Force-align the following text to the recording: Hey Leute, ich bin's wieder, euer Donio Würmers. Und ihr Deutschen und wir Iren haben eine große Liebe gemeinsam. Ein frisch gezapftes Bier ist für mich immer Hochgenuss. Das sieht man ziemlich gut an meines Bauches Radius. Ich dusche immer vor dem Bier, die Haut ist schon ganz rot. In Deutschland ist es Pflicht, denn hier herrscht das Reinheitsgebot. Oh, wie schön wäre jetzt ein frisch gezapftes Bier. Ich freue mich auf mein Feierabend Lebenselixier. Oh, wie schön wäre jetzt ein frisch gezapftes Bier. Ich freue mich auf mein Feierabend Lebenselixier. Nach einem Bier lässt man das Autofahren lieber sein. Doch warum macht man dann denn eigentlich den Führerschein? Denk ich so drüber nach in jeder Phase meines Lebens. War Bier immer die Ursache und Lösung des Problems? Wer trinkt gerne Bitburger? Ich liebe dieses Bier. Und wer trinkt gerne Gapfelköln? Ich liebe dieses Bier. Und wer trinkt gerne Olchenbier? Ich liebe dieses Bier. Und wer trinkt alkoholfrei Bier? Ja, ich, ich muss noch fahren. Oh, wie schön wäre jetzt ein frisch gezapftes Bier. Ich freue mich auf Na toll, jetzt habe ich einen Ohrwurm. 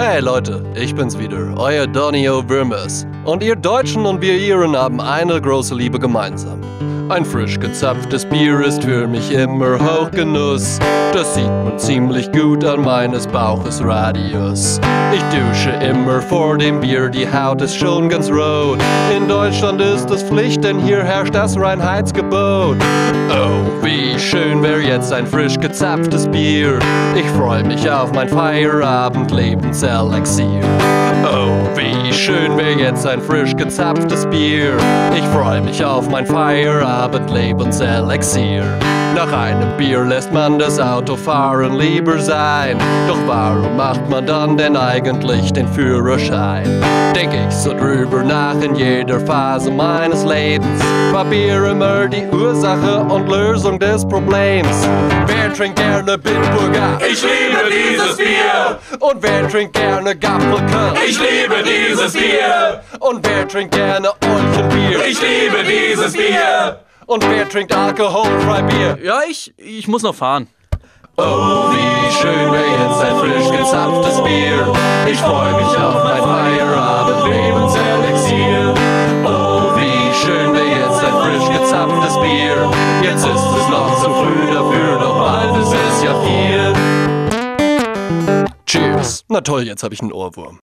Hey 0.00 0.20
Leute, 0.20 0.62
ich 0.76 0.94
bin's 0.94 1.18
wieder, 1.18 1.52
euer 1.56 1.84
Donio 1.84 2.48
Würmers. 2.48 3.04
Und 3.24 3.42
ihr 3.42 3.56
Deutschen 3.56 4.06
und 4.06 4.22
wir 4.22 4.34
Iren 4.34 4.76
haben 4.76 5.00
eine 5.00 5.40
große 5.40 5.74
Liebe 5.74 5.98
gemeinsam. 5.98 6.60
Ein 7.08 7.24
frisch 7.24 7.58
gezapftes 7.58 8.24
Bier 8.24 8.60
ist 8.60 8.84
für 8.84 9.08
mich 9.08 9.32
immer 9.32 9.76
Hochgenuss. 9.80 10.78
Das 11.12 11.34
sieht 11.34 11.48
man 11.48 11.76
ziemlich 11.80 12.30
gut 12.30 12.64
an 12.64 12.82
meines 12.82 13.26
Bauches 13.26 13.82
Radius. 13.82 14.80
Ich 15.12 15.22
dusche 15.36 15.70
immer 15.84 16.22
vor 16.22 16.56
dem 16.58 16.78
Bier, 16.78 17.08
die 17.08 17.26
Haut 17.26 17.60
ist 17.60 17.74
schon 17.74 18.08
ganz 18.08 18.30
rot. 18.30 18.78
In 19.16 19.26
Deutschland 19.26 19.80
ist 19.80 20.08
es 20.10 20.22
Pflicht, 20.22 20.62
denn 20.62 20.78
hier 20.78 21.02
herrscht 21.02 21.34
das 21.34 21.58
Reinheitsgebot. 21.58 22.76
Oh, 23.30 23.82
wie 23.82 24.07
schön 24.28 24.62
wäre 24.62 24.80
jetzt 24.80 25.10
ein 25.12 25.26
frisch 25.26 25.58
gezapftes 25.58 26.28
Bier. 26.28 26.78
Ich 27.16 27.24
freue 27.30 27.64
mich 27.64 27.90
auf 27.90 28.12
mein 28.12 28.28
Feierabend 28.28 29.30
Lebenselixier. 29.30 30.60
Oh, 31.24 31.76
wie 31.76 32.12
schön 32.12 32.56
wäre 32.58 32.78
jetzt 32.78 33.06
ein 33.06 33.22
frisch 33.22 33.56
gezapftes 33.56 34.26
Bier. 34.26 34.76
Ich 35.16 35.24
freue 35.28 35.62
mich 35.62 35.82
auf 35.82 36.10
mein 36.10 36.26
Feierabend 36.26 37.30
Lebenselixier. 37.30 38.64
Nach 39.14 39.32
einem 39.32 39.76
Bier 39.76 40.04
lässt 40.04 40.32
man 40.32 40.58
das 40.58 40.78
Autofahren 40.78 41.74
lieber 41.76 42.18
sein. 42.18 42.78
Doch 43.08 43.18
warum 43.26 43.76
macht 43.76 44.08
man 44.08 44.26
dann 44.26 44.56
denn 44.56 44.76
eigentlich 44.76 45.52
den 45.52 45.66
Führerschein? 45.66 46.68
Denk 47.16 47.32
ich 47.32 47.54
so 47.54 47.72
drüber 47.72 48.22
nach 48.22 48.60
in 48.60 48.76
jeder 48.76 49.18
Phase 49.18 49.70
meines 49.70 50.24
Lebens. 50.24 50.80
War 51.10 51.24
Bier 51.24 51.64
immer 51.64 52.06
die 52.06 52.26
Ursache 52.30 53.00
und 53.00 53.28
Lösung 53.28 53.78
des 53.78 54.06
Problems? 54.06 54.17
Wer 54.26 55.54
trinkt 55.54 55.78
gerne 55.78 56.18
Bitburger? 56.18 56.98
Ich 57.08 57.22
liebe 57.22 57.70
dieses 57.70 58.16
Bier. 58.16 58.78
Und 58.98 59.22
wer 59.22 59.48
trinkt 59.48 59.74
gerne 59.74 60.16
Gapfelköln? 60.16 60.94
Ich 61.06 61.18
liebe 61.18 61.62
dieses 61.62 62.12
Bier. 62.12 62.82
Und 62.98 63.26
wer 63.26 63.46
trinkt 63.46 63.74
gerne 63.74 64.10
Olchenbier? 64.10 65.04
Ich 65.06 65.20
liebe 65.20 65.62
dieses 65.64 66.12
Bier. 66.14 66.80
Und 67.06 67.28
wer 67.30 67.48
trinkt 67.48 67.74
alkoholfrei 67.74 68.62
Bier? 68.62 68.98
Ja, 69.02 69.20
ich, 69.28 69.54
ich 69.56 69.86
muss 69.86 70.02
noch 70.02 70.14
fahren. 70.14 70.48
Oh, 71.16 71.22
wie 71.22 72.12
schön 72.12 72.52
wäre 72.52 72.64
jetzt 72.64 73.00
ein 73.00 73.16
frisch 73.18 73.58
gezapftes 73.58 74.22
Bier. 74.22 74.72
Ich 75.10 75.18
freue 75.18 75.54
mich 75.54 75.76
auf 75.76 76.07
Na 89.30 89.42
toll, 89.42 89.66
jetzt 89.66 89.82
habe 89.82 89.94
ich 89.94 90.00
einen 90.00 90.12
Ohrwurm. 90.12 90.60